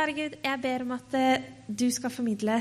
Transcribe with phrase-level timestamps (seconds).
[0.00, 2.54] Kjære Gud, jeg ber om at eh, du skal formidle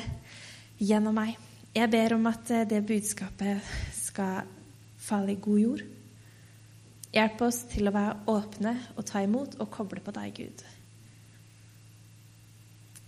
[0.75, 1.37] gjennom meg.
[1.71, 4.49] Jeg ber om at eh, det budskapet skal
[4.99, 5.83] falle i god jord.
[7.13, 10.65] Hjelp oss til å være åpne og ta imot og koble på deg, Gud.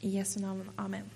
[0.08, 0.64] I Jesu navn.
[0.80, 1.12] Amen.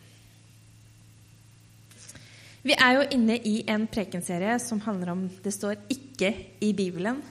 [2.68, 7.24] Vi er jo inne i en prekenserie som handler om 'det står ikke i Bibelen'.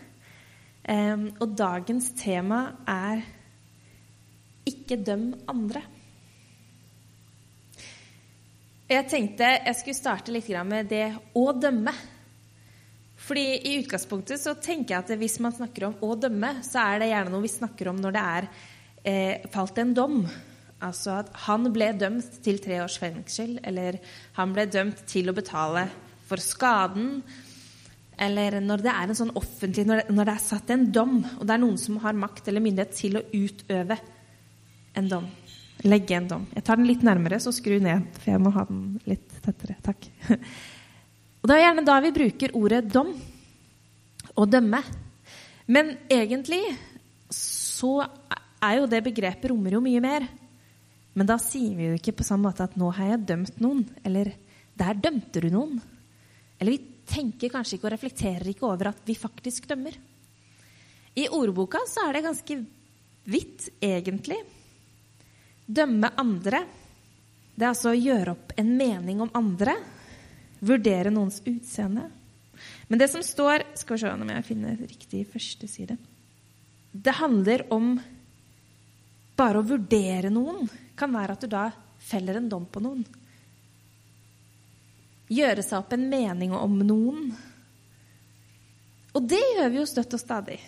[0.88, 3.20] Um, og dagens tema er
[4.64, 5.82] 'ikke døm andre'.
[8.84, 11.92] Jeg tenkte jeg skulle starte litt med det å dømme.
[13.24, 17.00] Fordi I utgangspunktet så tenker jeg at hvis man snakker om å dømme, så er
[17.00, 18.48] det gjerne noe vi snakker om når det er
[19.04, 20.18] eh, falt en dom.
[20.84, 23.96] Altså at han ble dømt til tre års fengsel, eller
[24.36, 25.86] han ble dømt til å betale
[26.28, 27.22] for skaden.
[28.20, 31.22] Eller når det er en sånn offentlig, når det, når det er satt en dom,
[31.24, 33.96] og det er noen som har makt eller myndighet til å utøve
[34.94, 35.26] en dom.
[35.84, 36.46] Legge en dom.
[36.54, 39.76] Jeg tar den litt nærmere, så skru ned, for jeg må ha den litt tettere.
[39.84, 40.06] Takk.
[41.42, 43.10] Og Det er gjerne da vi bruker ordet dom.
[44.34, 44.80] Å dømme.
[45.70, 46.62] Men egentlig
[47.34, 47.98] så
[48.64, 50.26] er jo det begrepet rommer jo mye mer.
[51.14, 53.84] Men da sier vi jo ikke på samme måte at 'nå har jeg dømt noen',
[54.04, 54.32] eller
[54.74, 55.78] 'der dømte du noen'.
[56.58, 59.94] Eller vi tenker kanskje ikke og reflekterer ikke over at vi faktisk dømmer.
[61.14, 62.66] I ordboka så er det ganske
[63.24, 64.40] vidt, egentlig.
[65.66, 66.64] Dømme andre,
[67.54, 69.76] det er altså å gjøre opp en mening om andre.
[70.64, 72.08] Vurdere noens utseende.
[72.88, 75.96] Men det som står Skal vi se om jeg finner riktig første side.
[76.92, 77.96] Det handler om
[79.34, 81.66] bare å vurdere noen kan være at du da
[81.98, 83.02] feller en dom på noen.
[85.34, 87.32] Gjøre seg opp en mening om noen.
[89.14, 90.60] Og det gjør vi jo støtt og stadig.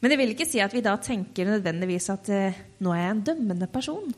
[0.00, 3.14] Men det vil ikke si at vi da tenker nødvendigvis at eh, nå er jeg
[3.14, 4.12] en dømmende person.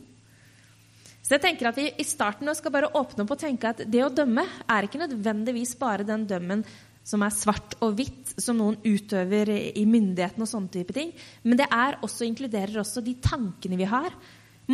[1.26, 4.02] Så jeg tenker at vi i starten skal bare åpne opp og tenke at det
[4.04, 6.62] å dømme er ikke nødvendigvis bare den dømmen
[7.06, 11.12] som er svart og hvitt, som noen utøver i myndigheten og sånne type ting.
[11.46, 14.14] Men det er også, inkluderer også de tankene vi har,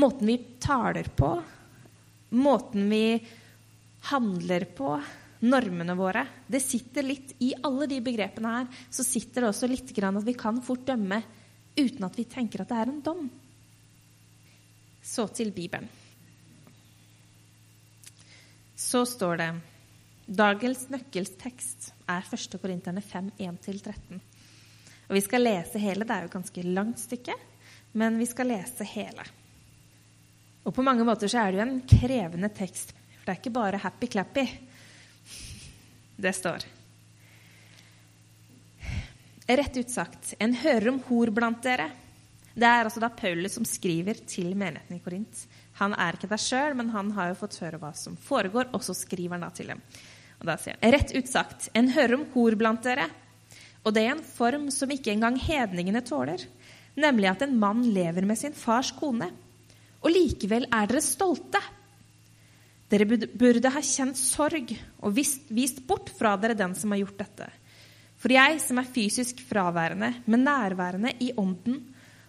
[0.00, 1.34] måten vi taler på,
[2.40, 3.04] måten vi
[4.08, 4.94] handler på,
[5.42, 6.24] normene våre.
[6.46, 8.68] Det sitter litt i alle de begrepene her.
[8.90, 11.22] Så sitter det også litt grann at vi kan fort dømme
[11.76, 13.28] uten at vi tenker at det er en dom.
[15.02, 15.88] Så til Bibelen.
[18.78, 19.50] Så står det
[20.32, 22.54] Dagens nøkkelstekst er 1.
[22.62, 24.20] Korinterne 5, 1-13.
[25.08, 26.06] Og vi skal lese hele.
[26.06, 27.34] Det er jo et ganske langt stykke,
[27.98, 29.26] men vi skal lese hele.
[30.62, 33.54] Og på mange måter så er det jo en krevende tekst, for det er ikke
[33.58, 34.46] bare happy-clappy.
[36.22, 36.64] Det står
[39.52, 41.88] Rett ut sagt, en hører om hor blant dere.
[42.54, 45.42] Det er altså da Paulus som skriver til menigheten i Korint.
[45.80, 48.84] Han er ikke der sjøl, men han har jo fått høre hva som foregår, og
[48.86, 49.82] så skriver han da til dem.
[50.38, 53.08] Og da sier han, Rett ut sagt, en hører om hor blant dere,
[53.82, 56.46] og det er en form som ikke engang hedningene tåler,
[56.94, 59.28] nemlig at en mann lever med sin fars kone.
[60.00, 61.60] Og likevel er dere stolte.
[62.92, 67.22] Dere burde ha kjent sorg og vist, vist bort fra dere den som har gjort
[67.22, 67.46] dette.
[68.20, 71.80] For jeg som er fysisk fraværende, men nærværende i ånden,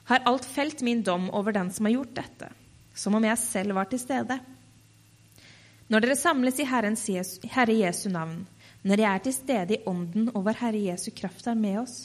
[0.08, 2.48] har alt felt min dom over den som har gjort dette,
[2.96, 4.40] som om jeg selv var til stede.
[5.92, 8.46] Når dere samles i Herrens Jesu, Herre Jesu navn,
[8.84, 11.98] når jeg er til stede i ånden og vår Herre Jesu kraft er med oss,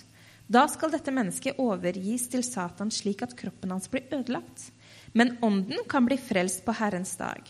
[0.48, 4.70] da skal dette mennesket overgis til Satan slik at kroppen hans blir ødelagt.
[5.14, 7.42] Men ånden kan bli frelst på Herrens dag.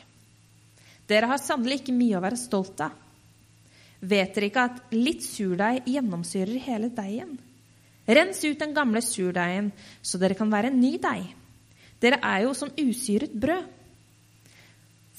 [1.08, 2.92] Dere har sannelig ikke mye å være stolt av.
[3.98, 7.38] Vet dere ikke at litt surdeig gjennomsyrer hele deigen?
[8.08, 11.26] Rens ut den gamle surdeigen, så dere kan være en ny deig.
[12.00, 13.66] Dere er jo som usyret brød.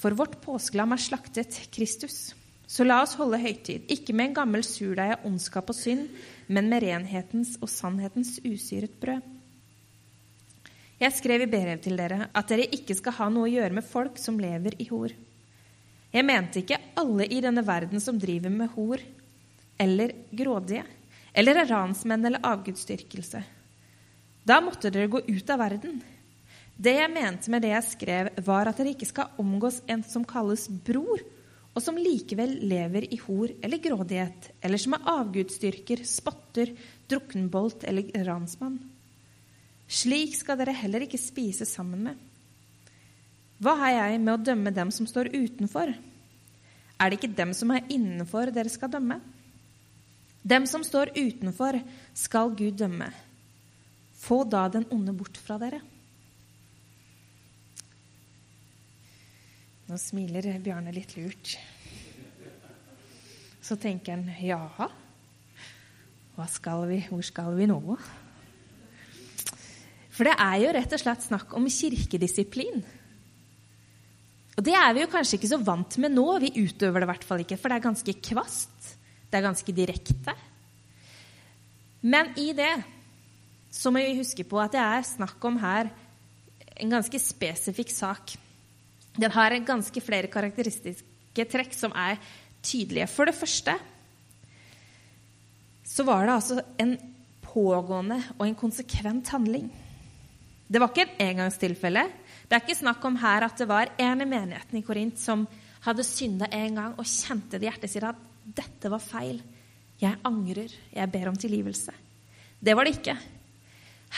[0.00, 2.32] For vårt påskelam er slaktet Kristus.
[2.70, 6.06] Så la oss holde høytid, ikke med en gammel surdeig av ondskap og synd,
[6.48, 9.26] men med renhetens og sannhetens usyret brød.
[11.00, 13.86] Jeg skrev i brev til dere at dere ikke skal ha noe å gjøre med
[13.86, 15.12] folk som lever i hor.
[16.10, 19.02] Jeg mente ikke alle i denne verden som driver med hor,
[19.80, 20.84] eller grådige,
[21.32, 23.42] eller er ransmenn eller avgudsdyrkelse.
[24.44, 26.00] Da måtte dere gå ut av verden.
[26.80, 30.24] Det jeg mente med det jeg skrev, var at dere ikke skal omgås en som
[30.26, 31.22] kalles bror,
[31.70, 36.72] og som likevel lever i hor eller grådighet, eller som er avgudsdyrker, spotter,
[37.10, 38.80] drukkenbolt eller ransmann.
[39.90, 42.18] Slik skal dere heller ikke spise sammen med.
[43.60, 45.92] Hva har jeg med å dømme dem som står utenfor?
[47.00, 49.18] Er det ikke dem som er innenfor, dere skal dømme?
[50.40, 51.76] Dem som står utenfor,
[52.16, 53.10] skal Gud dømme.
[54.20, 55.80] Få da den onde bort fra dere.
[59.90, 61.56] Nå smiler Bjarne litt lurt.
[63.60, 64.62] Så tenker han ja,
[66.36, 67.80] hva skal vi, hvor skal vi nå?
[70.14, 72.84] For det er jo rett og slett snakk om kirkedisiplin.
[74.60, 76.26] Og det er vi jo kanskje ikke så vant med nå.
[76.42, 78.90] Vi utøver det i hvert fall ikke, for det er ganske kvast.
[79.32, 80.34] Det er ganske direkte.
[82.04, 82.74] Men i det
[83.72, 85.88] så må vi huske på at det er snakk om her
[86.76, 88.34] en ganske spesifikk sak.
[89.16, 92.20] Den har ganske flere karakteristiske trekk som er
[92.60, 93.08] tydelige.
[93.08, 93.78] For det første
[95.88, 96.98] så var det altså en
[97.48, 99.72] pågående og en konsekvent handling.
[100.68, 102.10] Det var ikke et engangstilfelle.
[102.50, 105.44] Det er ikke snakk om her at det var en i menigheten i Korint som
[105.84, 109.38] hadde synda en gang og kjente det i hjertet sitt at dette var feil.
[110.02, 110.74] Jeg angrer.
[110.90, 111.94] Jeg ber om tilgivelse.
[112.58, 113.14] Det var det ikke.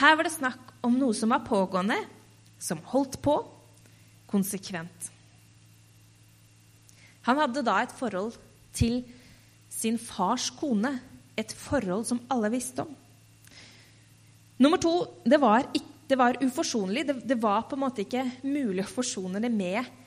[0.00, 1.98] Her var det snakk om noe som var pågående,
[2.56, 3.36] som holdt på,
[4.32, 5.10] konsekvent.
[7.28, 8.32] Han hadde da et forhold
[8.72, 9.02] til
[9.68, 10.96] sin fars kone,
[11.36, 12.96] et forhold som alle visste om.
[14.62, 14.94] Nummer to
[15.28, 15.68] det var,
[16.08, 17.06] det var uforsonlig.
[17.06, 20.00] Det, det, var på en måte ikke mulig å forsone det med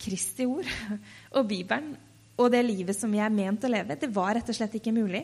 [0.00, 0.68] Kristi ord
[1.36, 1.92] og Bibelen
[2.40, 3.98] og det livet som jeg er ment å leve.
[4.00, 5.20] Det var rett og slett ikke mulig.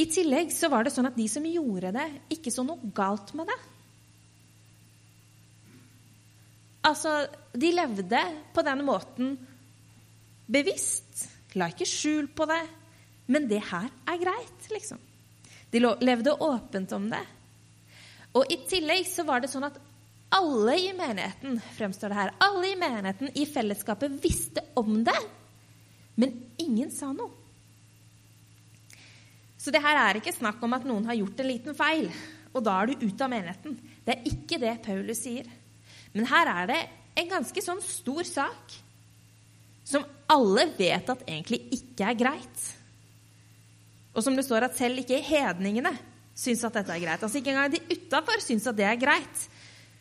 [0.00, 2.06] I tillegg så var det sånn at de som gjorde det,
[2.36, 3.58] ikke så noe galt med det.
[6.88, 7.14] Altså,
[7.52, 8.20] de levde
[8.54, 9.34] på den måten
[10.50, 11.26] bevisst.
[11.58, 12.62] La ikke skjul på det.
[13.30, 15.00] Men det her er greit, liksom.
[15.70, 17.22] De levde åpent om det.
[18.38, 19.78] Og i tillegg så var det sånn at
[20.30, 25.18] alle i menigheten fremstår det her, alle i menigheten i fellesskapet visste om det,
[26.20, 27.32] men ingen sa noe.
[29.60, 32.06] Så det her er ikke snakk om at noen har gjort en liten feil,
[32.54, 33.74] og da er du ute av menigheten.
[34.06, 35.50] Det er ikke det Paulus sier.
[36.14, 36.78] Men her er det
[37.20, 38.78] en ganske sånn stor sak
[39.86, 42.64] som alle vet at egentlig ikke er greit.
[44.14, 45.92] Og som det står at selv ikke hedningene
[46.40, 47.22] syns at dette er greit.
[47.22, 49.46] Altså Ikke engang de utafor syns at det er greit.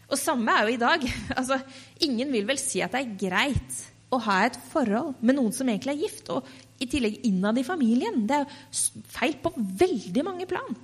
[0.09, 1.05] Og samme er jo i dag.
[1.39, 1.59] Altså,
[2.05, 5.69] ingen vil vel si at det er greit å ha et forhold med noen som
[5.69, 6.47] egentlig er gift, og
[6.81, 8.23] i tillegg innad i familien.
[8.25, 10.77] Det er jo feil på veldig mange plan.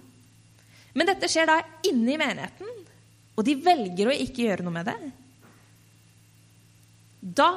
[0.96, 1.60] Men dette skjer da
[1.90, 2.84] inne i menigheten,
[3.36, 4.98] og de velger å ikke gjøre noe med det.
[7.42, 7.50] Da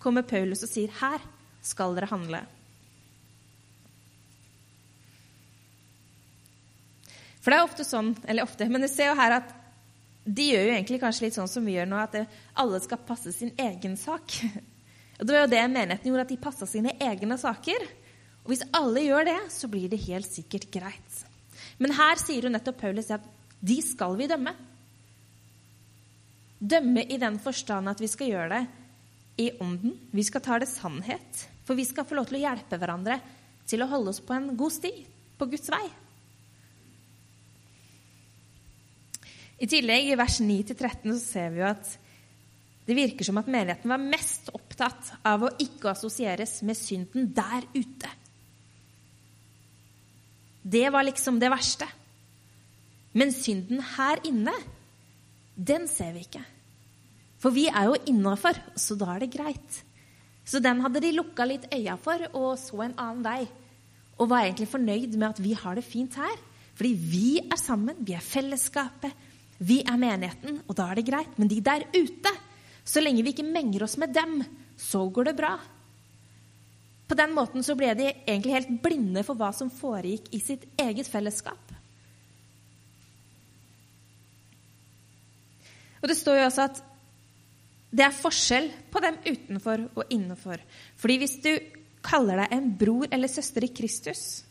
[0.00, 1.20] kommer Paulus og sier, 'Her
[1.62, 2.46] skal dere handle'.
[7.46, 9.52] For det er ofte sånn, eller ofte, men du ser jo her at
[10.26, 12.16] de gjør jo egentlig kanskje litt sånn som vi gjør nå, at
[12.58, 14.34] alle skal passe sin egen sak.
[15.20, 17.84] Og Det var jo det menigheten gjorde, at de passa sine egne saker.
[18.42, 21.20] Og Hvis alle gjør det, så blir det helt sikkert greit.
[21.78, 23.24] Men her sier jo nettopp Paulus at
[23.62, 24.52] de skal vi dømme.
[26.58, 29.94] Dømme i den forstand at vi skal gjøre det i ånden.
[30.10, 31.46] Vi skal ta det sannhet.
[31.62, 33.20] For vi skal få lov til å hjelpe hverandre
[33.70, 34.92] til å holde oss på en god sti,
[35.38, 35.84] på Guds vei.
[39.56, 41.94] I tillegg, i vers 9-13, så ser vi jo at
[42.86, 47.66] det virker som at menigheten var mest opptatt av å ikke assosieres med synden der
[47.74, 48.10] ute.
[50.62, 51.88] Det var liksom det verste.
[53.16, 54.54] Men synden her inne,
[55.56, 56.44] den ser vi ikke.
[57.40, 59.82] For vi er jo innafor, så da er det greit.
[60.46, 63.40] Så den hadde de lukka litt øya for og så en annen vei.
[64.20, 66.36] Og var egentlig fornøyd med at vi har det fint her.
[66.76, 69.14] Fordi vi er sammen, vi er fellesskapet,
[69.58, 71.38] vi er menigheten, og da er det greit.
[71.40, 72.32] Men de der ute,
[72.84, 74.42] så lenge vi ikke menger oss med dem,
[74.76, 75.54] så går det bra.
[77.06, 80.66] På den måten så ble de egentlig helt blinde for hva som foregikk i sitt
[80.80, 81.72] eget fellesskap.
[86.02, 86.82] Og det står jo også at
[87.96, 90.60] det er forskjell på dem utenfor og innenfor.
[90.98, 91.52] Fordi hvis du
[92.04, 94.42] kaller deg en bror eller søster i Kristus,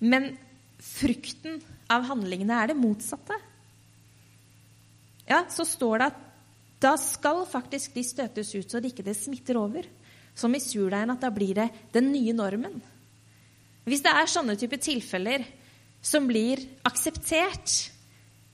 [0.00, 0.32] men
[0.80, 3.36] frukten av handlingene er det motsatte,
[5.30, 6.26] ja, så står det at
[6.80, 9.86] da skal faktisk de støtes ut så det ikke det smitter over.
[10.34, 12.78] Som i surdeigen, at da blir det den nye normen.
[13.84, 15.44] Hvis det er sånne type tilfeller
[16.02, 17.90] som blir akseptert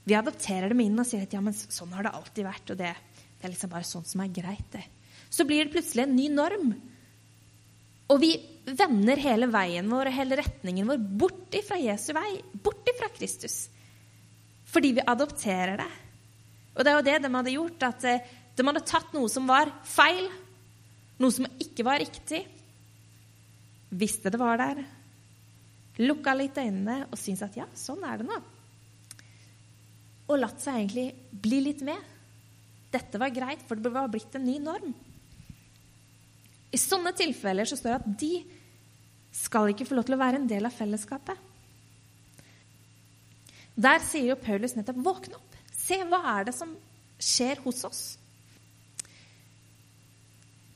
[0.07, 2.71] Vi adopterer dem inn og sier at ja, men sånn har det alltid vært.
[2.71, 4.85] og det, det er liksom bare sånn som er greit, det.
[5.35, 6.69] Så blir det plutselig en ny norm.
[8.15, 8.37] Og vi
[8.67, 13.67] vender hele veien vår og hele retningen vår bort ifra Jesu vei, bort ifra Kristus.
[14.67, 15.93] Fordi vi adopterer det.
[16.75, 17.87] Og det er jo det de hadde gjort.
[17.87, 20.27] at eh, De hadde tatt noe som var feil,
[21.23, 22.43] noe som ikke var riktig,
[23.97, 24.83] visste det var der,
[26.03, 28.41] lukka litt øynene og syntes at ja, sånn er det nå.
[30.27, 32.01] Og latt seg egentlig bli litt med.
[32.93, 34.93] Dette var greit, for det var blitt en ny norm.
[36.75, 38.33] I sånne tilfeller så står det at de
[39.37, 41.37] skal ikke få lov til å være en del av fellesskapet.
[43.77, 45.59] Der sier jo Paulus nettopp 'våkne opp'.
[45.77, 46.73] Se hva er det som
[47.21, 48.03] skjer hos oss.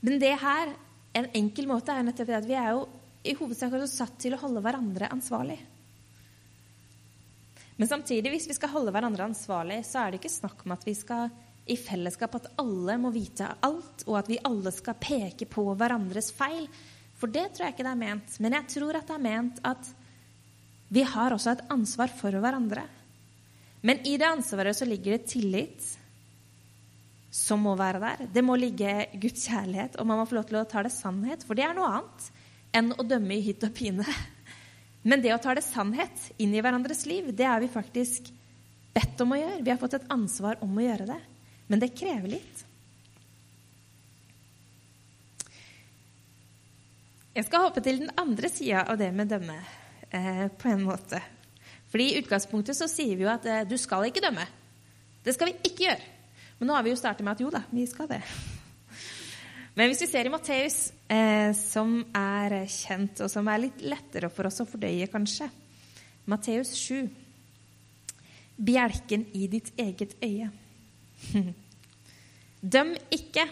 [0.01, 0.75] Men det her,
[1.17, 2.87] en enkel måte, er nettopp at vi er jo
[3.25, 5.59] i hovedsak satt til å holde hverandre ansvarlig.
[7.77, 10.85] Men samtidig, hvis vi skal holde hverandre ansvarlig, så er det ikke snakk om at
[10.85, 11.31] vi skal
[11.71, 16.33] i fellesskap at alle må vite alt, og at vi alle skal peke på hverandres
[16.37, 16.67] feil.
[17.21, 18.37] For det tror jeg ikke det er ment.
[18.41, 19.91] Men jeg tror at det er ment at
[20.91, 22.87] vi har også et ansvar for hverandre.
[23.87, 25.87] Men i det ansvaret så ligger det tillit
[27.31, 28.27] som må være der.
[28.35, 28.91] Det må ligge
[29.23, 31.45] Guds kjærlighet, og man må få lov til å ta det sannhet.
[31.47, 32.31] For det er noe annet
[32.77, 34.07] enn å dømme i hytt og pine.
[35.09, 38.33] Men det å ta det sannhet inn i hverandres liv, det er vi faktisk
[38.97, 39.63] bedt om å gjøre.
[39.63, 41.21] Vi har fått et ansvar om å gjøre det.
[41.71, 42.65] Men det krever litt.
[47.31, 49.55] Jeg skal hoppe til den andre sida av det med dømme,
[50.11, 51.21] eh, på en måte.
[51.91, 54.43] Fordi I utgangspunktet så sier vi jo at eh, du skal ikke dømme.
[55.23, 56.09] Det skal vi ikke gjøre.
[56.59, 58.19] Men nå har vi jo startet med at jo da, vi skal det.
[59.79, 64.31] Men hvis vi ser i Matteus, eh, som er kjent, og som er litt lettere
[64.35, 65.47] for oss å fordøye, kanskje
[66.27, 67.07] Matteus 7.
[68.59, 70.51] Bjelken i ditt eget øye.
[72.75, 73.47] Døm ikke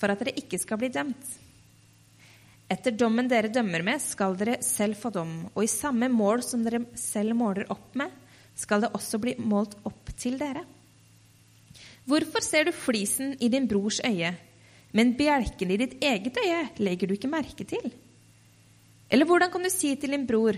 [0.00, 1.38] for at dere ikke skal bli dømt.
[2.72, 6.62] Etter dommen dere dømmer med, skal dere selv få dom, og i samme mål som
[6.64, 8.12] dere selv måler opp med,
[8.56, 10.62] skal det også bli målt opp til dere.
[12.08, 14.32] Hvorfor ser du flisen i din brors øye,
[14.96, 17.92] men bjelken i ditt eget øye legger du ikke merke til?
[19.12, 20.56] Eller hvordan kan du si til din bror,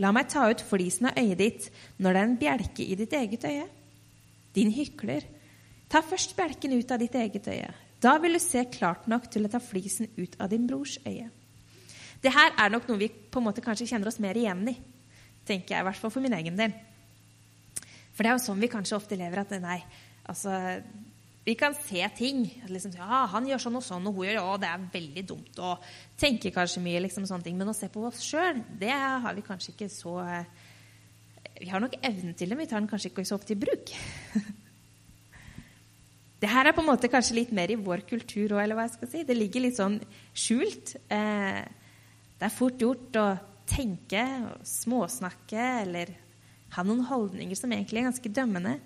[0.00, 3.16] la meg ta ut flisen av øyet ditt når det er en bjelke i ditt
[3.16, 3.66] eget øye?
[4.56, 5.26] Din hykler.
[5.90, 7.68] Ta først bjelken ut av ditt eget øye.
[8.00, 11.28] Da vil du se klart nok til å ta flisen ut av din brors øye.
[12.20, 14.76] Det her er nok noe vi på en måte kanskje kjenner oss mer igjen i.
[15.48, 16.74] tenker jeg, i hvert fall for min egen del.
[18.14, 19.40] For det er jo sånn vi kanskje ofte lever.
[19.40, 19.80] at nei,
[20.28, 20.82] altså,
[21.44, 22.44] Vi kan se ting.
[22.68, 25.58] Liksom, ja, 'Han gjør sånn og sånn, og hun gjør ja, det er veldig dumt.'
[25.58, 25.78] Og
[26.18, 27.56] tenker kanskje mye liksom sånne ting.
[27.56, 30.44] Men å se på oss sjøl, det har vi kanskje ikke så
[31.60, 33.56] Vi har nok evnen til det, men vi tar den kanskje ikke så ofte i
[33.56, 33.90] bruk.
[36.40, 38.86] Det her er på en måte kanskje litt mer i vår kultur òg, eller hva
[38.88, 39.24] jeg skal si.
[39.24, 40.00] Det ligger litt sånn
[40.32, 40.96] skjult.
[41.12, 41.68] Eh,
[42.40, 43.26] det er fort gjort å
[43.68, 46.14] tenke og småsnakke eller
[46.74, 48.78] ha noen holdninger som egentlig er ganske dømmende.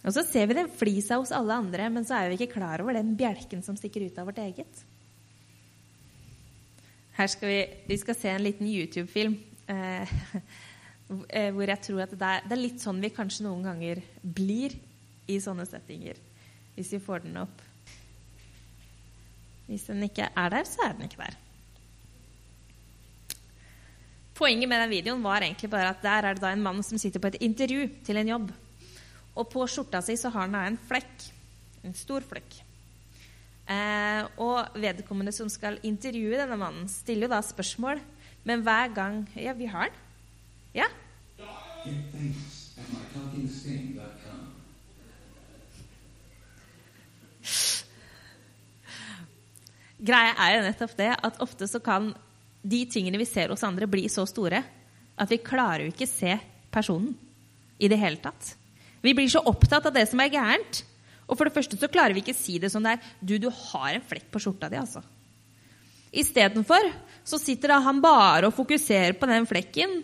[0.00, 2.80] Og så ser vi den flisa hos alle andre, men så er vi ikke klar
[2.80, 4.84] over den bjelken som stikker ut av vårt eget.
[7.18, 9.36] Her skal vi, vi skal se en liten YouTube-film
[9.68, 10.14] eh,
[11.36, 14.00] eh hvor jeg tror at det er, det er litt sånn vi kanskje noen ganger
[14.22, 14.78] blir
[15.28, 16.16] i sånne settinger
[16.76, 17.60] hvis vi får den opp.
[19.66, 21.36] Hvis den ikke er der, så er den ikke der.
[24.40, 26.96] Poenget med den videoen var egentlig bare at der er det da en mann som
[26.96, 28.46] sitter på et intervju til en jobb.
[29.36, 31.26] Og på skjorta si så har han da en flekk.
[31.84, 32.56] En stor flekk.
[33.70, 38.00] Eh, og vedkommende som skal intervjue denne mannen, stiller jo da spørsmål.
[38.48, 40.00] Men hver gang Ja, vi har den.
[40.72, 40.88] Ja?
[50.00, 52.14] Greia er jo nettopp det at ofte så kan
[52.62, 54.62] de tingene vi ser hos andre, blir så store
[55.20, 56.36] at vi klarer jo ikke se
[56.72, 57.12] personen
[57.80, 58.54] i det hele tatt.
[59.00, 60.82] Vi blir så opptatt av det som er gærent.
[61.30, 63.10] Og for det første så klarer vi ikke si det som det er.
[63.20, 65.02] Du, du har en flekk på skjorta di, altså.
[66.10, 66.88] Istedenfor
[67.24, 70.00] så sitter da han bare og fokuserer på den flekken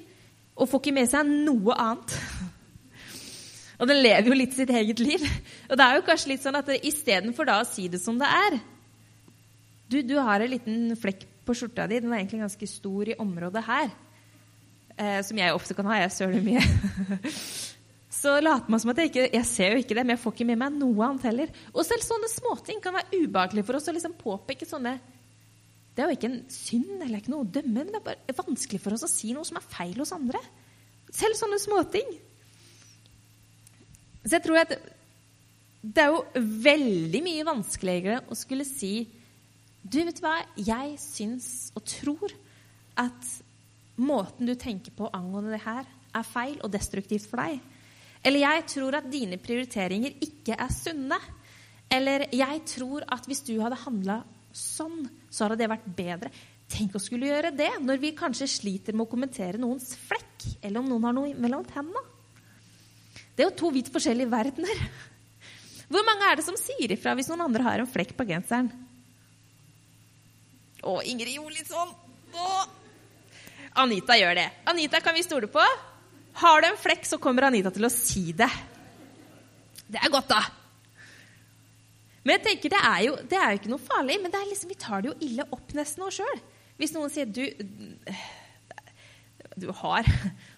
[0.57, 2.15] og får ikke med seg noe annet.
[3.81, 5.25] Og den lever jo litt sitt eget liv.
[5.71, 8.31] Og det er jo kanskje litt sånn at istedenfor da å si det som det
[8.31, 8.61] er,
[9.91, 12.01] du, du har en liten flekk på skjorta di.
[12.03, 13.95] Den er egentlig ganske stor i området her.
[14.97, 16.01] Eh, som jeg ofte kan ha.
[16.03, 16.63] Jeg søler mye.
[18.21, 20.35] så later man som at jeg ikke Jeg ser jo ikke det, men jeg får
[20.37, 21.53] ikke med meg noe annet heller.
[21.75, 24.97] Og selv sånne småting kan være ubehagelig for oss å liksom påpeke sånne
[25.95, 28.39] Det er jo ikke en synd eller ikke noe å dømme, men det er bare
[28.43, 30.41] vanskelig for oss å si noe som er feil hos andre.
[31.15, 32.17] Selv sånne småting.
[34.27, 34.75] Så jeg tror at
[35.87, 39.07] det er jo veldig mye vanskeligere å skulle si
[39.87, 42.33] Du, vet hva, jeg syns og tror
[42.99, 43.29] at
[44.01, 47.61] måten du tenker på angående det her, er feil og destruktivt for deg.
[48.27, 51.19] Eller jeg tror at dine prioriteringer ikke er sunne.
[51.93, 54.23] Eller jeg tror at hvis du hadde handla
[54.57, 56.33] sånn, så hadde det vært bedre.
[56.73, 60.81] Tenk å skulle gjøre det når vi kanskje sliter med å kommentere noens flekk, eller
[60.81, 62.03] om noen har noe mellom tennene.
[63.37, 64.83] Det er jo to vidt forskjellige verdener.
[65.87, 68.73] Hvor mange er det som sier ifra hvis noen andre har en flekk på genseren?
[70.87, 71.93] Å, Ingrid litt sånn.
[73.77, 74.47] Anita gjør det.
[74.71, 75.65] Anita kan vi stole på.
[76.41, 78.49] Har du en flekk, så kommer Anita til å si det.
[79.87, 80.43] Det er godt, da.
[82.27, 84.79] Men jeg tenker, det er, jo, det er jo ikke noe farlig, men liksom, vi
[84.83, 86.41] tar det jo ille opp nesten nå sjøl.
[86.77, 87.45] Hvis noen sier du,
[89.57, 90.09] du har,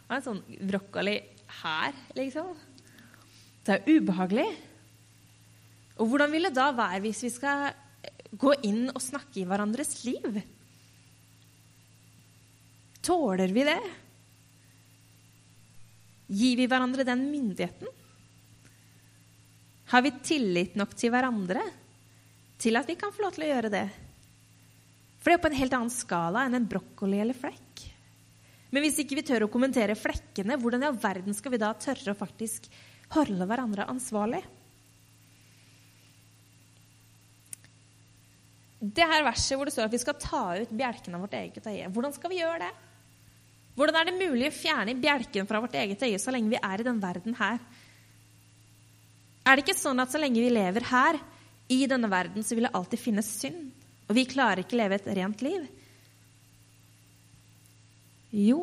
[0.09, 1.19] har en sånn brokkoli
[1.61, 2.55] her, liksom.
[3.67, 4.49] Det er ubehagelig.
[5.99, 7.69] Og hvordan vil det da være hvis vi skal
[8.31, 10.41] gå inn og snakke i hverandres liv?
[13.05, 13.81] Tåler vi det?
[16.29, 17.89] Gir vi hverandre den myndigheten?
[19.89, 21.63] Har vi tillit nok til hverandre
[22.61, 23.87] til at vi kan få lov til å gjøre det?
[25.19, 27.87] For det er på en helt annen skala enn en brokkoli eller flekk.
[28.69, 31.73] Men hvis ikke vi tør å kommentere flekkene, hvordan i all verden skal vi da
[31.81, 32.69] tørre å faktisk
[33.15, 34.43] holde hverandre ansvarlig?
[38.79, 41.67] Det her verset hvor det står at vi skal ta ut bjelken av vårt eget
[41.67, 42.71] øye, hvordan skal vi gjøre det?
[43.79, 46.83] Hvordan er det mulig å fjerne bjelken fra vårt eget øye så lenge vi er
[46.83, 47.59] i den verden her?
[49.47, 51.19] Er det ikke sånn at så lenge vi lever her,
[51.69, 53.69] i denne verden, så vil det alltid finnes synd?
[54.09, 55.67] Og vi klarer ikke leve et rent liv?
[58.33, 58.63] Jo,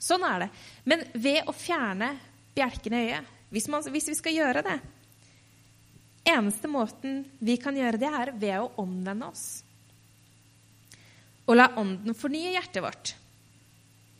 [0.00, 0.48] sånn er det.
[0.88, 2.14] Men ved å fjerne
[2.56, 4.78] bjelken i øyet, hvis, man, hvis vi skal gjøre det
[6.24, 9.46] Eneste måten vi kan gjøre det, er ved å omvende oss.
[11.48, 13.14] Og la Ånden fornye hjertet vårt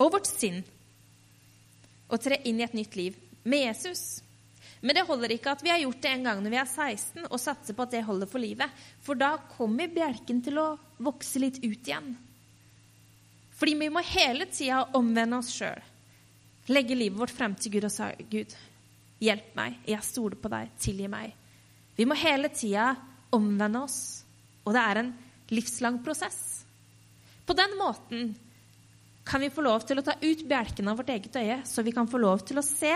[0.02, 0.58] og vårt sinn
[2.12, 4.20] og tre inn i et nytt liv med Jesus.
[4.82, 7.28] Men det holder ikke at vi har gjort det en gang når vi er 16,
[7.28, 8.82] og satser på at det holder for livet.
[9.04, 10.66] For da kommer bjelken til å
[11.02, 12.16] vokse litt ut igjen.
[13.54, 15.78] Fordi vi må hele tida omvende oss sjøl.
[16.74, 18.50] Legge livet vårt frem til Gud og sa, 'Gud,
[19.22, 19.78] hjelp meg.
[19.86, 20.74] Jeg stoler på deg.
[20.82, 21.41] Tilgi meg.'
[21.96, 22.92] Vi må hele tida
[23.32, 24.00] omvende oss.
[24.64, 25.12] Og det er en
[25.52, 26.62] livslang prosess.
[27.46, 28.32] På den måten
[29.26, 31.94] kan vi få lov til å ta ut bjelken av vårt eget øye, så vi
[31.94, 32.92] kan få lov til å se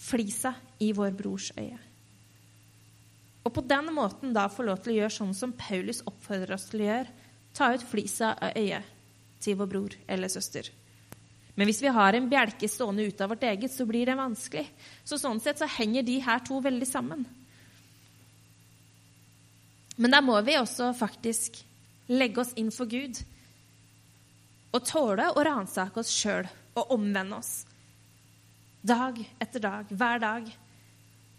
[0.00, 1.78] flisa i vår brors øye.
[3.44, 6.68] Og på den måten da få lov til å gjøre sånn som Paulus oppfordrer oss
[6.70, 7.14] til å gjøre.
[7.56, 8.96] Ta ut flisa av øyet
[9.40, 10.68] til vår bror eller søster.
[11.56, 14.66] Men hvis vi har en bjelke stående ut av vårt eget, så blir det vanskelig.
[15.04, 17.24] Så sånn sett så henger de her to veldig sammen.
[20.00, 21.60] Men da må vi også faktisk
[22.10, 23.20] legge oss inn for Gud
[24.70, 27.52] og tåle å ransake oss sjøl og omvende oss.
[28.80, 30.46] Dag etter dag, hver dag.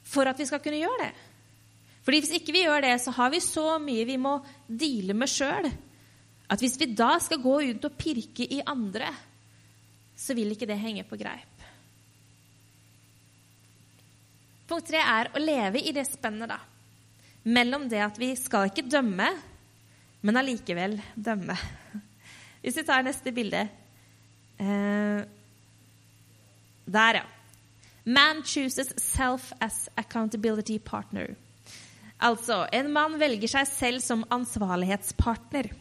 [0.06, 1.14] For at vi skal kunne gjøre det.
[2.06, 4.36] Fordi Hvis ikke vi gjør det, så har vi så mye vi må
[4.68, 5.70] deale med sjøl,
[6.52, 9.08] at hvis vi da skal gå ut og pirke i andre,
[10.18, 11.66] så vil ikke det henge på greip.
[14.68, 16.60] Punkt tre er å leve i det spennet, da.
[17.44, 19.28] Mellom det at vi skal ikke dømme,
[20.22, 21.56] men allikevel dømme.
[22.62, 23.64] Hvis vi tar neste bilde
[24.62, 25.22] eh,
[26.86, 27.24] Der, ja.
[28.06, 31.36] Man chooses self as accountability partner.
[32.22, 35.72] Altså, en mann velger seg selv som ansvarlighetspartner.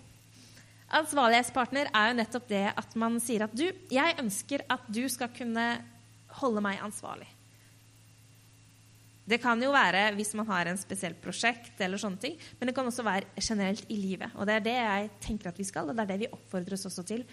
[1.01, 5.33] Ansvarlighetspartner er jo nettopp det at man sier at du, jeg ønsker at du skal
[5.37, 5.67] kunne
[6.41, 7.29] holde meg ansvarlig.
[9.31, 12.75] Det kan jo være hvis man har en spesielt prosjekt, eller sånne ting, men det
[12.77, 14.35] kan også være generelt i livet.
[14.35, 16.89] Og det er det jeg tenker at vi skal, og det er det vi oppfordres
[16.91, 17.25] også til.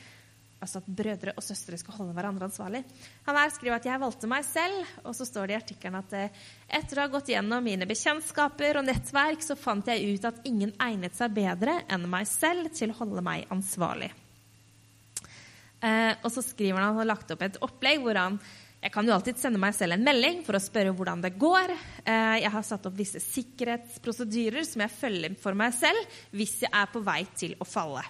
[0.58, 2.82] Altså at brødre og søstre skal holde hverandre ansvarlig.
[3.28, 6.14] Han her skriver at 'jeg valgte meg selv', og så står det i artikkelen at
[6.14, 6.30] eh,
[6.70, 10.74] etter å ha gått gjennom mine bekjentskaper og nettverk, så fant jeg ut at ingen
[10.82, 14.10] egnet seg bedre enn meg selv til å holde meg ansvarlig.
[15.82, 18.40] Eh, og så skriver han han har lagt opp et opplegg hvor han
[18.78, 21.74] jeg kan jo alltid sende meg selv en melding for å spørre hvordan det går.
[22.06, 26.72] Eh, jeg har satt opp visse sikkerhetsprosedyrer som jeg følger for meg selv hvis jeg
[26.72, 28.06] er på vei til å falle.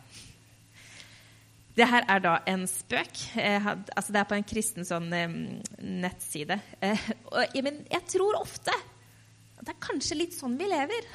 [1.77, 3.23] Det her er da en spøk.
[3.37, 5.11] Had, altså det er på en kristen sånn
[5.77, 6.57] nettside.
[6.81, 11.11] Jeg, men jeg tror ofte at det er kanskje litt sånn vi lever.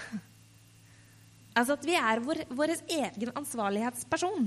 [1.59, 4.47] Altså at vi er vår, vår egen ansvarlighetsperson.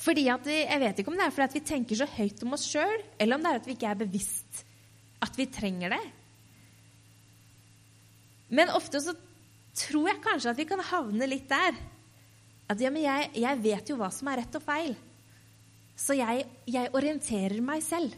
[0.00, 2.64] Fordi at Jeg vet ikke om det er fordi vi tenker så høyt om oss
[2.70, 4.64] sjøl, eller om det er at vi ikke er bevisst
[5.20, 6.04] at vi trenger det.
[8.56, 9.12] Men ofte så
[9.76, 11.76] tror jeg kanskje at vi kan havne litt der.
[12.70, 14.96] At ja, men jeg, jeg vet jo hva som er rett og feil.
[15.98, 18.14] Så jeg, jeg orienterer meg selv.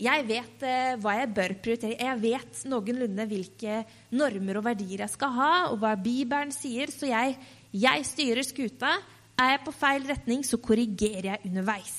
[0.00, 1.96] Jeg vet eh, hva jeg bør prioritere.
[2.00, 3.80] Jeg vet noenlunde hvilke
[4.16, 6.92] normer og verdier jeg skal ha, og hva Bibelen sier.
[6.92, 7.36] Så jeg,
[7.76, 8.94] jeg styrer skuta.
[9.40, 11.96] Er jeg på feil retning, så korrigerer jeg underveis.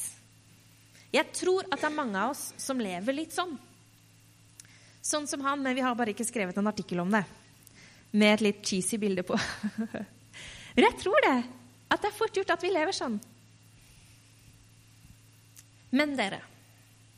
[1.12, 3.56] Jeg tror at det er mange av oss som lever litt sånn.
[5.02, 7.24] Sånn som han, men vi har bare ikke skrevet en artikkel om det.
[8.14, 9.38] Med et litt cheesy bilde på.
[10.76, 11.38] Men jeg tror det.
[11.92, 13.18] At det er fort gjort at vi lever sånn.
[15.96, 16.40] Men dere,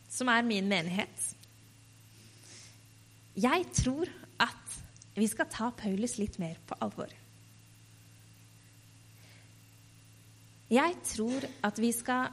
[0.10, 1.28] som er min menighet
[3.38, 4.10] Jeg tror
[4.42, 4.78] at
[5.14, 7.14] vi skal ta Paulus litt mer på alvor.
[10.74, 12.32] Jeg tror at vi skal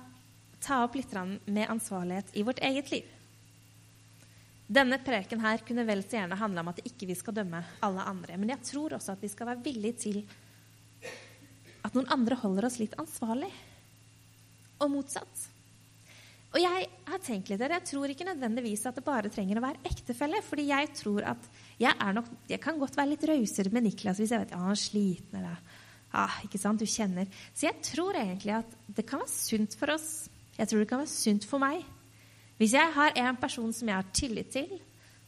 [0.61, 1.13] ta opp litt
[1.47, 3.09] med ansvarlighet i vårt eget liv.
[4.71, 8.05] Denne preken her kunne vel så gjerne handle om at ikke vi skal dømme alle
[8.07, 8.37] andre.
[8.39, 10.21] Men jeg tror også at vi skal være villige til
[11.83, 13.51] at noen andre holder oss litt ansvarlig.
[14.81, 15.49] Og motsatt.
[16.51, 19.67] Og jeg har tenkt litt der, jeg tror ikke nødvendigvis at det bare trenger å
[19.67, 20.41] være ektefelle.
[20.43, 24.33] fordi jeg tror at jeg nok, jeg kan godt være litt rausere med Niklas hvis
[24.35, 25.39] jeg vet ja, han er sliten.
[25.39, 25.61] eller
[26.13, 27.31] ah, ikke sant, du kjenner.
[27.55, 30.29] Så jeg tror egentlig at det kan være sunt for oss.
[30.59, 31.87] Jeg tror det kan være sunt for meg
[32.61, 34.73] hvis jeg har en person som jeg har tillit til,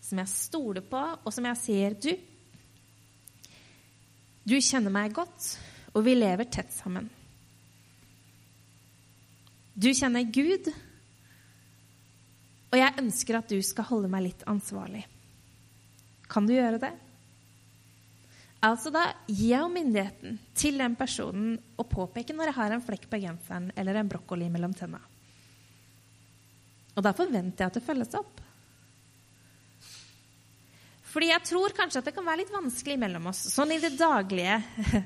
[0.04, 2.10] som jeg stoler på, og som jeg sier Du,
[4.44, 5.46] du kjenner meg godt,
[5.94, 7.08] og vi lever tett sammen.
[9.72, 10.68] Du kjenner Gud,
[12.68, 15.06] og jeg ønsker at du skal holde meg litt ansvarlig.
[16.28, 16.92] Kan du gjøre det?
[18.62, 23.08] Altså Da gir jeg myndigheten til den personen å påpeke når jeg har en flekk
[23.10, 25.00] på genseren eller en brokkoli mellom tenna.
[26.92, 28.38] Og da forventer jeg at det følges opp.
[31.12, 33.92] Fordi jeg tror kanskje at det kan være litt vanskelig mellom oss, sånn i det
[33.98, 34.60] daglige.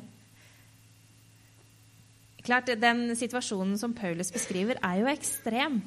[2.46, 5.80] Klart, Den situasjonen som Paulus beskriver, er jo ekstrem.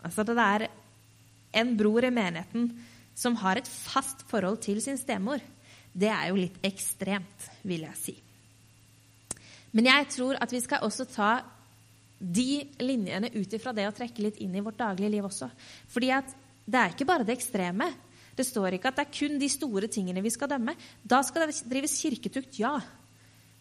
[0.00, 0.68] Altså, det er
[1.60, 2.70] en bror i menigheten
[3.18, 5.42] som har et fast forhold til sin stemor.
[5.92, 8.16] Det er jo litt ekstremt, vil jeg si.
[9.74, 11.32] Men jeg tror at vi skal også ta
[12.18, 15.50] de linjene ut ifra det å trekke litt inn i vårt daglige liv også.
[15.90, 16.30] Fordi at
[16.68, 17.88] det er ikke bare det ekstreme.
[18.38, 20.74] Det står ikke at det er kun de store tingene vi skal dømme.
[21.02, 22.76] Da skal det drives kirketukt, ja.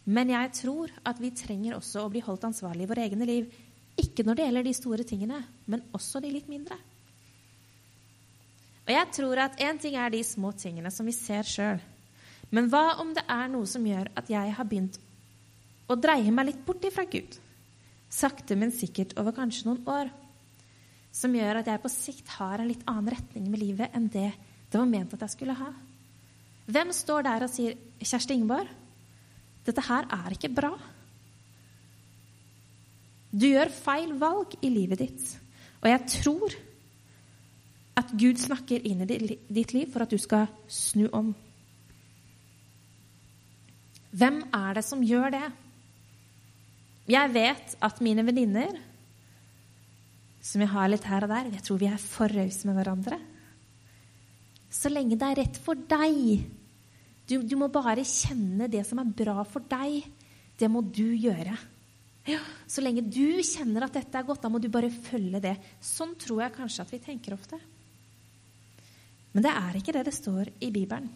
[0.07, 3.49] Men jeg tror at vi trenger også å bli holdt ansvarlig i våre egne liv.
[3.97, 6.77] Ikke når det gjelder de store tingene, men også de litt mindre.
[8.87, 11.81] Og jeg tror at én ting er de små tingene som vi ser sjøl.
[12.51, 15.01] Men hva om det er noe som gjør at jeg har begynt
[15.91, 17.35] å dreie meg litt bort ifra Gud?
[18.09, 20.11] sakte, men sikkert over kanskje noen år,
[21.11, 24.29] som gjør at jeg på sikt har en litt annen retning med livet enn det
[24.67, 25.69] det var ment at jeg skulle ha.
[26.67, 28.67] Hvem står der og sier 'Kjersti Ingeborg,
[29.63, 30.75] dette her er ikke bra'?
[33.31, 35.37] Du gjør feil valg i livet ditt.
[35.81, 36.55] Og jeg tror
[37.97, 41.31] at Gud snakker inn i ditt liv for at du skal snu om.
[44.17, 45.47] Hvem er det som gjør det?
[47.07, 48.75] Jeg vet at mine venninner,
[50.43, 53.19] som jeg har litt her og der, jeg tror vi er for rause med hverandre.
[54.71, 56.43] Så lenge det er rett for deg.
[57.27, 60.05] Du, du, må bare kjenne det som er bra for deg.
[60.59, 61.55] Det må du gjøre.
[62.27, 65.55] Ja, så lenge du kjenner at dette er godt, da må du bare følge det.
[65.83, 67.59] Sånn tror jeg kanskje at vi tenker ofte.
[69.37, 71.11] Men det er ikke det det står i Bibelen.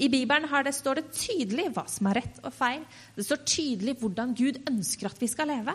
[0.00, 2.80] I Bibelen det, står det tydelig hva som er rett og feil.
[3.12, 5.74] Det står tydelig hvordan Gud ønsker at vi skal leve.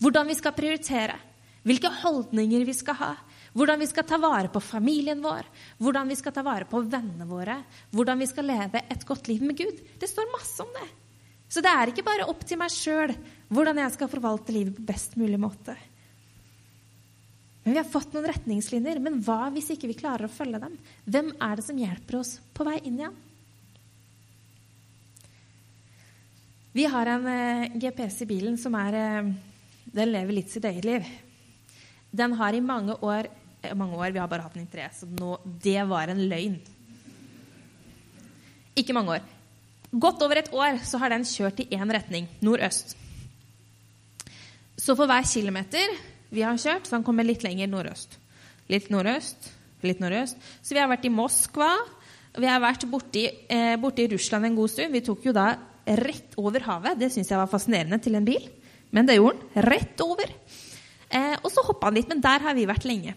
[0.00, 1.18] Hvordan vi skal prioritere.
[1.68, 3.10] Hvilke holdninger vi skal ha.
[3.52, 5.44] Hvordan vi skal ta vare på familien vår.
[5.84, 7.58] Hvordan vi skal ta vare på vennene våre.
[7.92, 9.84] Hvordan vi skal leve et godt liv med Gud.
[10.00, 10.88] Det står masse om det.
[11.52, 13.12] Så det er ikke bare opp til meg sjøl
[13.52, 15.76] hvordan jeg skal forvalte livet på best mulig måte.
[17.62, 20.74] Men Vi har fått noen retningslinjer, men hva hvis ikke vi klarer å følge dem?
[21.06, 23.20] Hvem er det som hjelper oss på vei inn igjen?
[26.72, 29.32] Vi har en eh, GPS i bilen som er eh,
[29.92, 31.08] Den lever litt sitt eget liv.
[32.10, 34.88] Den har i mange år eh, mange år, Vi har bare hatt den i tre,
[34.96, 36.56] så nå, det var en løgn.
[38.74, 39.28] Ikke mange år.
[39.92, 42.96] Godt over et år så har den kjørt i én retning, nordøst.
[44.80, 45.92] Så for hver kilometer
[46.32, 48.16] vi har kjørt, så han kommer litt lenger nordøst.
[48.72, 49.50] Litt nordøst,
[49.84, 50.38] litt nordøst.
[50.64, 51.70] Så vi har vært i Moskva.
[52.40, 54.92] Vi har vært borti, eh, borti Russland en god stund.
[54.92, 56.98] Vi tok jo da rett over havet.
[56.98, 58.48] Det syns jeg var fascinerende til en bil.
[58.90, 59.64] Men det gjorde han.
[59.68, 60.32] Rett over.
[61.10, 63.14] Eh, og så hoppa han litt, men der har vi vært lenge.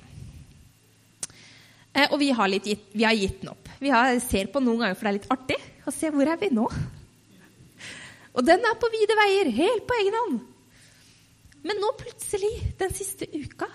[1.95, 3.69] Eh, og vi har, litt, vi har, gitt den opp.
[3.79, 5.59] Vi har, ser på noen ganger, for det er litt artig.
[5.85, 6.67] Og se, hvor er vi nå?
[8.35, 10.39] Og den er på vide veier, helt på egen hånd.
[11.65, 13.67] Men nå plutselig, den siste uka,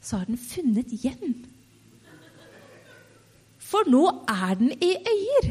[0.00, 1.34] så har den funnet hjem.
[3.68, 5.50] For nå er den i Øyer.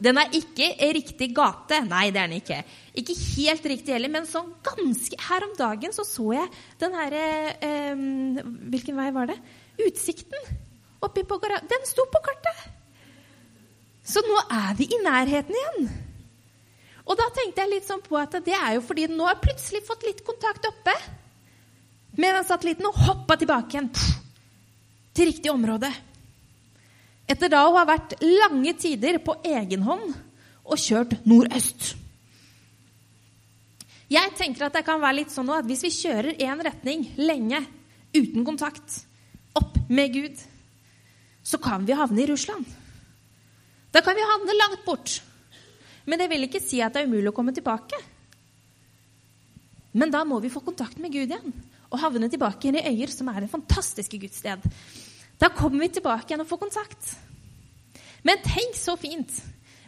[0.00, 1.82] Den er ikke riktig gate.
[1.86, 2.58] Nei, det er den ikke.
[3.00, 6.48] Ikke helt riktig heller, men sånn ganske Her om dagen så så jeg
[6.80, 7.24] den herre
[7.62, 8.02] eh,
[8.72, 9.36] Hvilken vei var det?
[9.86, 10.50] Utsikten
[11.04, 11.38] oppi på.
[11.44, 12.64] Den sto på kartet!
[14.04, 15.90] Så nå er vi i nærheten igjen.
[17.06, 19.40] Og da tenkte jeg litt sånn på at det er jo fordi den nå har
[19.42, 20.94] plutselig fått litt kontakt oppe
[22.20, 25.90] med den satellitten og hoppa tilbake igjen til riktig område.
[27.30, 30.12] Etter da å ha vært lange tider på egen hånd
[30.66, 31.94] og kjørt nordøst.
[34.10, 37.62] Jeg tenker at det kan være litt sånn at hvis vi kjører én retning lenge
[38.16, 39.04] uten kontakt,
[39.54, 40.40] opp med Gud,
[41.46, 42.66] så kan vi havne i Russland.
[43.94, 45.20] Da kan vi havne langt bort.
[46.06, 47.98] Men det vil ikke si at det er umulig å komme tilbake.
[49.92, 51.54] Men da må vi få kontakt med Gud igjen
[51.90, 54.62] og havne tilbake igjen i Øyer, som er det fantastiske Guds sted.
[55.40, 57.14] Da kommer vi tilbake igjen og får kontakt.
[58.22, 59.32] Men tenk så fint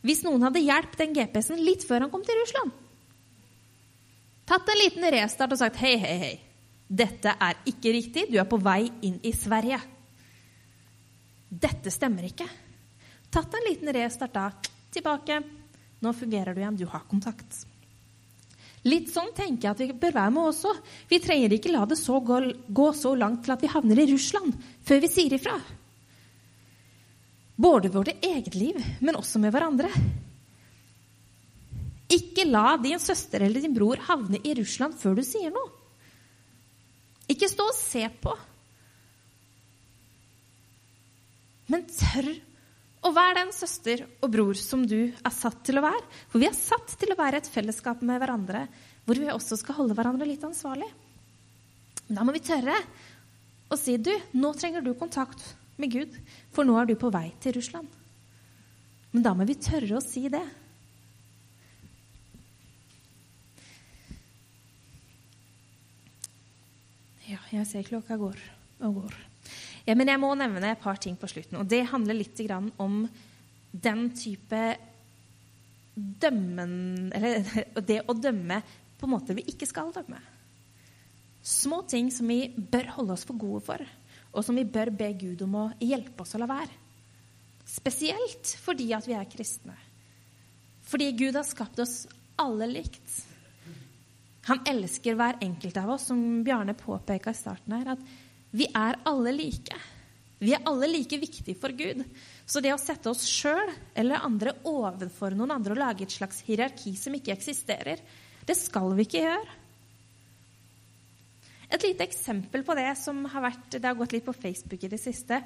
[0.03, 2.73] hvis noen hadde hjulpet den GPS-en litt før han kom til Russland.
[4.49, 6.33] Tatt en liten restart og sagt hei, hei, hei.
[6.93, 8.27] Dette er ikke riktig.
[8.29, 9.79] Du er på vei inn i Sverige.
[11.49, 12.49] Dette stemmer ikke.
[13.33, 14.49] Tatt en liten restart da.
[14.93, 15.39] Tilbake.
[16.03, 16.81] Nå fungerer du igjen.
[16.81, 17.63] Du har kontakt.
[18.83, 20.73] Litt sånn tenker jeg at vi bør være med også.
[21.11, 24.09] Vi trenger ikke la det så gå, gå så langt til at vi havner i
[24.11, 25.55] Russland før vi sier ifra.
[27.63, 29.91] Både vårt eget liv, men også med hverandre.
[32.13, 35.71] Ikke la din søster eller din bror havne i Russland før du sier noe.
[37.31, 38.35] Ikke stå og se på.
[41.71, 42.33] Men tør
[43.03, 46.03] å vær den søster og bror som du er satt til å være.
[46.31, 48.67] For vi er satt til å være et fellesskap med hverandre
[49.07, 50.87] hvor vi også skal holde hverandre litt ansvarlig.
[52.07, 52.77] Da må vi tørre
[53.73, 55.43] å si du, nå trenger du kontakt
[55.81, 56.15] med Gud,
[56.55, 57.89] for nå er du på vei til Russland.
[59.13, 60.45] Men da må vi tørre å si det.
[67.33, 68.41] Ja, jeg ser klokka går
[68.85, 69.21] og går.
[69.87, 71.59] Ja, men jeg må nevne et par ting på slutten.
[71.59, 72.41] Og det handler litt
[72.79, 73.03] om
[73.73, 74.63] den type
[75.93, 77.43] dømmen Eller
[77.89, 78.63] det å dømme
[78.99, 80.21] på en måte vi ikke skal dømme.
[81.43, 83.83] Små ting som vi bør holde oss for gode for,
[84.31, 86.71] og som vi bør be Gud om å hjelpe oss å la være.
[87.67, 89.75] Spesielt fordi at vi er kristne.
[90.87, 92.05] Fordi Gud har skapt oss
[92.39, 93.19] alle likt.
[94.47, 97.97] Han elsker hver enkelt av oss, som Bjarne påpeka i starten her.
[97.97, 99.79] at vi er alle like.
[100.43, 102.03] Vi er alle like viktige for Gud.
[102.47, 106.43] Så det å sette oss sjøl eller andre overfor noen andre og lage et slags
[106.47, 108.03] hierarki som ikke eksisterer,
[108.45, 109.59] det skal vi ikke gjøre.
[111.73, 114.91] Et lite eksempel på det som har, vært, det har gått litt på Facebook i
[114.93, 115.39] det siste,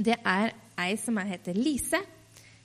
[0.00, 2.00] det er ei som heter Lise,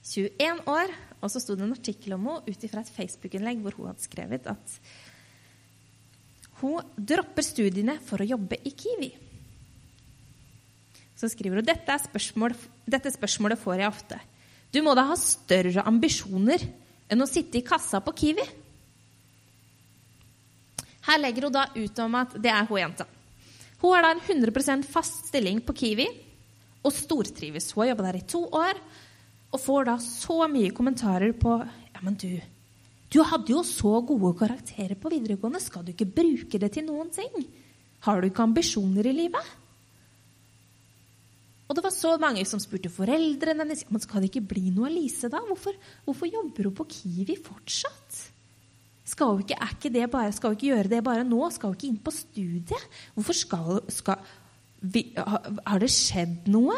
[0.05, 0.93] 21 år.
[1.19, 4.05] Og så sto det en artikkel om henne ut ifra et Facebook-innlegg hvor hun hadde
[4.05, 4.77] skrevet at
[6.61, 9.11] hun dropper studiene for å jobbe i Kiwi.
[11.15, 12.55] Så skriver hun dette, spørsmål,
[12.87, 14.19] dette spørsmålet får jeg ofte.
[14.71, 16.63] Du må da ha større ambisjoner
[17.11, 18.45] enn å sitte i kassa på Kiwi?
[21.05, 23.05] Her legger hun da ut om at det er hun jenta.
[23.81, 26.07] Hun har da en 100% fast stilling på Kiwi
[26.85, 27.71] og stortrives.
[27.73, 28.79] Hun har jobba der i to år
[29.53, 31.59] og får da så mye kommentarer på
[31.95, 32.27] Ja, men du,
[33.15, 35.61] du hadde jo så gode karakterer på videregående.
[35.63, 37.45] Skal du ikke bruke det til noen ting?
[38.03, 39.53] Har du ikke ambisjoner i livet?
[41.65, 44.93] Og det var så mange som spurte foreldrene men skal det ikke bli noe av
[44.93, 45.39] Lise da.
[45.47, 48.19] Hvorfor, hvorfor jobber hun på Kiwi fortsatt?
[49.05, 51.39] Skal hun ikke, ikke bare, skal hun ikke gjøre det bare nå?
[51.55, 53.01] Skal hun ikke inn på studiet?
[53.15, 54.29] Hvorfor skal, skal
[54.81, 56.77] vi, Har det skjedd noe?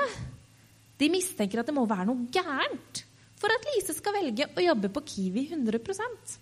[1.02, 3.07] De mistenker at det må være noe gærent
[3.38, 6.38] for at Lise skal velge å jobbe på Kiwi 100%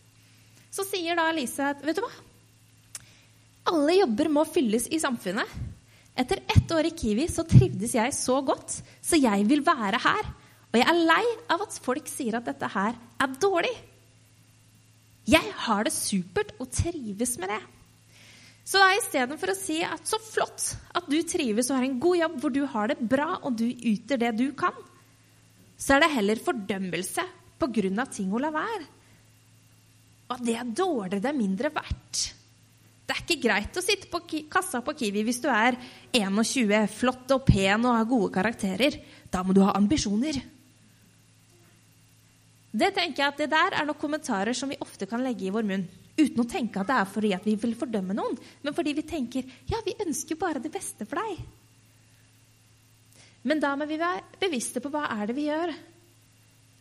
[0.74, 2.14] Så sier da Lise at vet du hva?
[3.72, 5.50] Alle jobber må fylles i samfunnet.
[6.16, 10.28] Etter ett år i Kiwi så trivdes jeg så godt, så jeg vil være her.
[10.70, 13.74] Og jeg er lei av at folk sier at dette her er dårlig.
[15.26, 17.62] Jeg har det supert og trives med det.
[18.66, 22.20] Så da istedenfor å si at så flott at du trives og har en god
[22.22, 24.74] jobb hvor du har det bra og du yter det du kan,
[25.78, 27.26] så er det heller fordømmelse
[27.66, 28.86] av ting hun lar være.
[30.34, 32.24] Og det er dårligere, det er mindre verdt.
[33.06, 35.78] Det er ikke greit å sitte på kassa på Kiwi hvis du er
[36.16, 38.98] 21, flott og pen og har gode karakterer.
[39.30, 40.40] Da må du ha ambisjoner.
[42.76, 45.54] Det tenker jeg at det der er noen kommentarer som vi ofte kan legge i
[45.54, 45.86] vår munn.
[46.16, 49.06] Uten å tenke at det er fordi at vi vil fordømme noen, men fordi vi
[49.08, 51.44] tenker ja, vi ønsker bare det beste for deg.
[53.46, 55.74] Men da må vi være bevisste på hva er det vi gjør.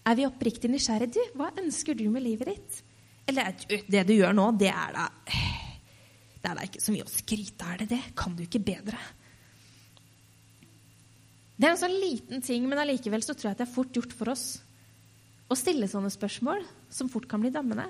[0.05, 1.13] Er vi oppriktig nysgjerrige?
[1.17, 2.81] Du, hva ønsker du med livet ditt?
[3.29, 3.57] Eller
[3.89, 7.65] det du gjør nå, det er da Det er da ikke så mye å skryte
[7.65, 8.03] av, er det det?
[8.21, 9.01] Kan du ikke bedre?
[11.57, 13.97] Det er en sånn liten ting, men allikevel så tror jeg at det er fort
[13.97, 14.47] gjort for oss
[15.49, 17.87] å stille sånne spørsmål som fort kan bli dømmende.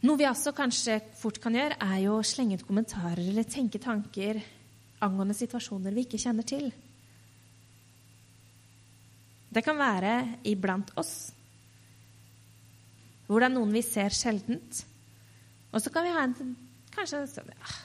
[0.00, 3.80] Noe vi også kanskje fort kan gjøre, er jo å slenge ut kommentarer eller tenke
[3.82, 4.40] tanker
[5.04, 6.70] angående situasjoner vi ikke kjenner til.
[9.50, 10.14] Det kan være
[10.48, 11.32] iblant oss,
[13.26, 14.80] hvor det er noen vi ser sjeldent.
[15.70, 16.56] Og så kan vi ha en
[16.94, 17.76] kanskje sånn ja,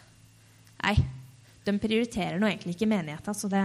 [0.86, 0.96] Nei,
[1.66, 3.62] de prioriterer nå egentlig ikke menigheta, så det,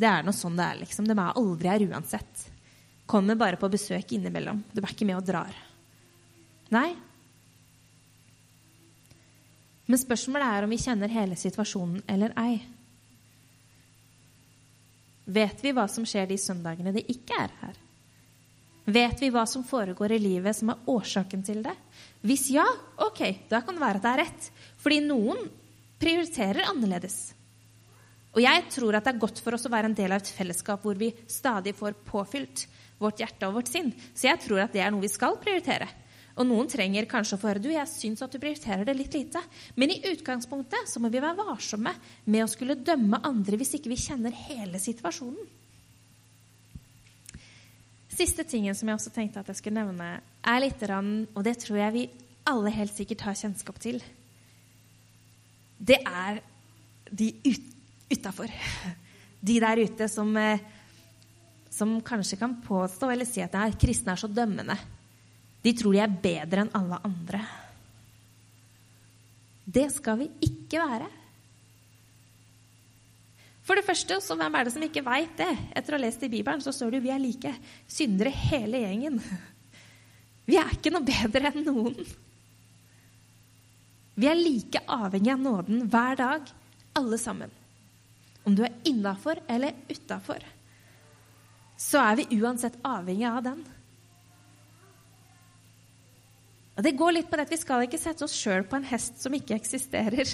[0.00, 1.08] det er nå sånn det er, liksom.
[1.08, 2.48] De er aldri her uansett.
[3.08, 4.60] Kommer bare på besøk innimellom.
[4.72, 5.56] De er ikke med og drar.
[6.74, 6.90] Nei.
[9.90, 12.60] Men spørsmålet er om vi kjenner hele situasjonen eller ei.
[15.30, 17.80] Vet vi hva som skjer de søndagene det ikke er her?
[18.90, 21.74] Vet vi hva som foregår i livet som er årsaken til det?
[22.26, 22.64] Hvis ja,
[23.02, 24.48] ok, da kan det være at det er rett.
[24.80, 25.42] Fordi noen
[26.00, 27.18] prioriterer annerledes.
[28.30, 30.34] Og jeg tror at det er godt for oss å være en del av et
[30.34, 32.66] fellesskap hvor vi stadig får påfylt
[33.02, 33.90] vårt hjerte og vårt sinn.
[34.14, 35.88] Så jeg tror at det er noe vi skal prioritere.
[36.38, 39.16] Og noen trenger kanskje å få høre du, jeg syns at du prioriterer det litt
[39.16, 39.42] lite.
[39.74, 43.92] Men i utgangspunktet så må vi være varsomme med å skulle dømme andre hvis ikke
[43.92, 45.58] vi kjenner hele situasjonen.
[48.10, 51.78] Siste tingen som jeg også tenkte at jeg skulle nevne, er litt, og det tror
[51.80, 52.08] jeg vi
[52.50, 54.00] alle helt sikkert har kjennskap til.
[55.80, 56.42] Det er
[57.10, 57.30] de
[58.12, 58.52] utafor.
[59.40, 60.60] De der ute som, eh,
[61.72, 64.76] som kanskje kan påstå eller si at kristne er så dømmende.
[65.60, 67.40] De tror de er bedre enn alle andre.
[69.70, 71.08] Det skal vi ikke være.
[73.66, 75.50] For det første, så hvem er det som ikke veit det?
[75.76, 77.52] Etter å ha lest i Bibelen så står det jo vi er like
[77.86, 79.20] syndere hele gjengen.
[80.50, 81.98] Vi er ikke noe bedre enn noen.
[84.18, 86.48] Vi er like avhengig av nåden hver dag,
[86.98, 87.52] alle sammen.
[88.42, 90.42] Om du er innafor eller utafor,
[91.78, 93.62] så er vi uansett avhengig av den.
[96.80, 98.86] Og Det går litt på det at vi skal ikke sette oss sjøl på en
[98.88, 100.30] hest som ikke eksisterer.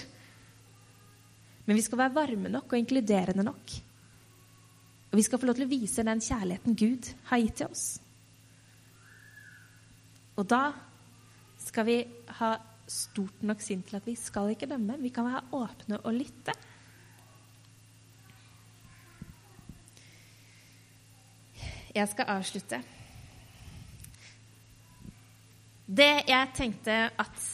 [1.66, 3.72] Men vi skal være varme nok og inkluderende nok.
[5.11, 7.85] Og vi skal få lov til å vise den kjærligheten Gud har gitt til oss.
[10.38, 10.70] Og da
[11.66, 11.98] skal vi
[12.38, 12.52] ha
[12.87, 15.00] stort nok sinn til at vi skal ikke dømme.
[15.02, 16.54] Vi kan være åpne og lytte.
[21.96, 22.85] Jeg skal avslutte.
[25.87, 27.46] Det jeg tenkte at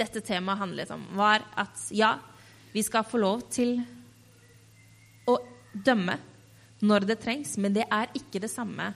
[0.00, 2.16] dette temaet handlet om, var at ja,
[2.72, 3.76] vi skal få lov til
[5.30, 5.36] å
[5.72, 6.16] dømme
[6.80, 8.90] når det trengs, men det er ikke det samme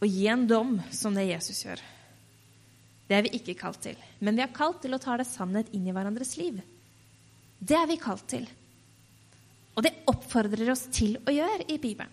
[0.00, 1.80] å gi en dom som det Jesus gjør.
[3.08, 3.98] Det er vi ikke kalt til.
[4.22, 6.60] Men vi er kalt til å ta det sannhet inn i hverandres liv.
[7.58, 8.46] Det er vi kalt til.
[9.74, 12.12] Og det oppfordrer oss til å gjøre i Bibelen.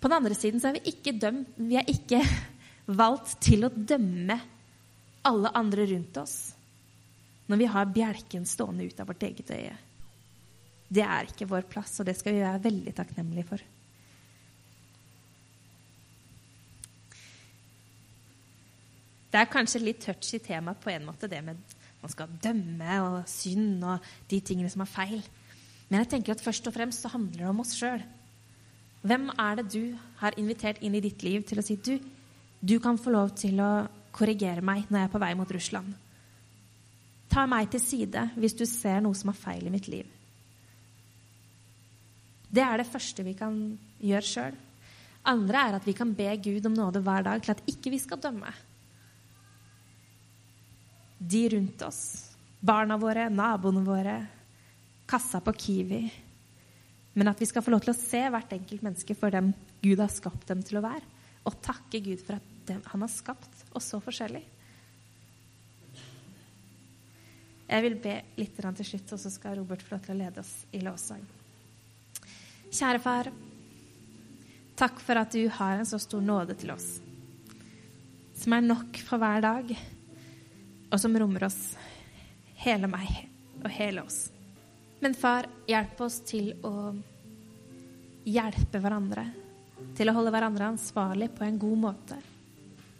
[0.00, 2.22] På den andre siden så er vi ikke dømt Vi er ikke
[2.96, 4.36] valgt til å dømme
[5.28, 6.38] alle andre rundt oss
[7.50, 9.74] når vi har bjelken stående ut av vårt eget øye.
[10.90, 13.64] Det er ikke vår plass, og det skal vi være veldig takknemlige for.
[19.30, 21.58] Det er kanskje litt touchy tema på en måte, det med
[22.00, 25.20] man skal dømme og synd og de tingene som er feil.
[25.90, 28.00] Men jeg tenker at først og fremst så handler det om oss sjøl.
[29.04, 29.82] Hvem er det du
[30.20, 31.98] har invitert inn i ditt liv til å si du,
[32.60, 33.72] du kan få lov til å
[34.12, 35.92] korrigere meg når jeg er på vei mot Russland.
[37.30, 40.08] Ta meg til side hvis du ser noe som er feil i mitt liv.
[42.50, 43.54] Det er det første vi kan
[44.02, 44.56] gjøre sjøl.
[45.30, 48.00] Andre er at vi kan be Gud om nåde hver dag til at ikke vi
[48.02, 48.50] skal dømme.
[51.20, 52.02] De rundt oss,
[52.60, 54.16] barna våre, naboene våre,
[55.08, 56.02] kassa på Kiwi.
[57.14, 59.52] Men at vi skal få lov til å se hvert enkelt menneske for dem
[59.84, 61.19] Gud har skapt dem til å være.
[61.48, 64.42] Og takke Gud for at det, han har skapt oss så forskjellig.
[67.70, 70.42] Jeg vil be litt til slutt, og så skal Robert få lov til å lede
[70.42, 71.22] oss i lovsang.
[72.70, 73.30] Kjære far,
[74.78, 76.98] takk for at du har en så stor nåde til oss.
[78.40, 79.72] som er nok for hver dag,
[80.90, 81.76] og som rommer oss,
[82.64, 83.10] hele meg
[83.60, 84.30] og hele oss.
[85.00, 86.94] Men far, hjelp oss til å
[88.24, 89.26] hjelpe hverandre,
[89.96, 92.18] til å holde hverandre ansvarlig på en god måte.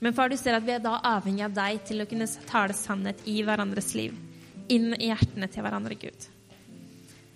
[0.01, 2.77] Men far, du ser at vi er da avhengig av deg til å kunne tale
[2.77, 4.15] sannhet i hverandres liv,
[4.73, 6.29] inn i hjertene til hverandre, Gud.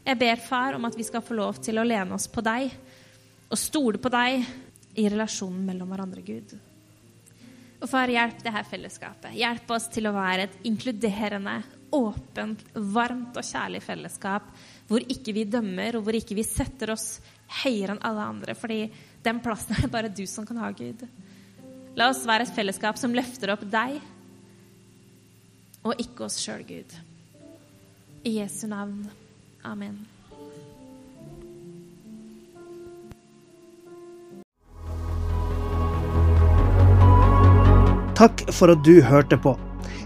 [0.04, 2.72] Jeg ber, far, om at vi skal få lov til å lene oss på deg
[3.50, 4.44] og stole på deg
[5.00, 6.54] i relasjonen mellom hverandre, Gud.
[7.84, 9.36] Og far, hjelp det her fellesskapet.
[9.36, 11.58] Hjelp oss til å være et inkluderende,
[11.94, 14.48] åpent, varmt og kjærlig fellesskap
[14.88, 17.18] hvor ikke vi dømmer, og hvor ikke vi setter oss
[17.62, 18.80] høyere enn alle andre, fordi
[19.24, 21.04] den plassen er det bare du som kan ha, Gud.
[21.96, 24.00] La oss være et fellesskap som løfter opp deg,
[25.84, 26.96] og ikke oss sjøl, Gud.
[28.24, 29.04] I Jesu navn.
[29.64, 30.02] Amen.
[38.14, 39.56] Takk for at du hørte på.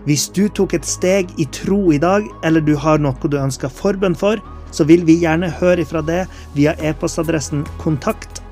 [0.06, 3.70] Hvis du tok et steg i tro i dag, eller du har noe du ønsker
[3.70, 4.40] forbønn for,
[4.72, 6.22] så vil vi gjerne høre fra det
[6.56, 8.38] via e-postadressen kontakt